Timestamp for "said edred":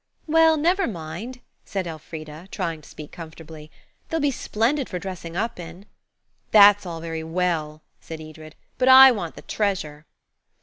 7.99-8.55